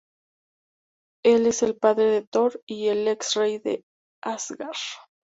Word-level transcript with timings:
Él 1.23 1.45
es 1.45 1.61
el 1.61 1.75
padre 1.77 2.05
de 2.05 2.23
Thor 2.25 2.59
y 2.65 2.89
ex 2.89 3.35
rey 3.35 3.59
de 3.59 3.83
Asgard. 4.23 4.71